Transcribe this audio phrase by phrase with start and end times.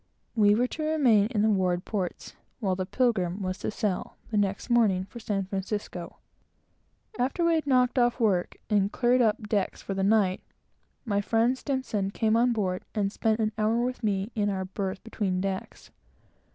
[0.35, 4.37] We were to remain in the leeward ports, while the Pilgrim was to sail, the
[4.37, 6.17] next morning, for San Francisco.
[7.19, 10.41] After we had knocked off work, and cleared up decks for the night,
[11.05, 15.03] my friend S came on board, and spent an hour with me in our berth
[15.03, 15.91] between decks.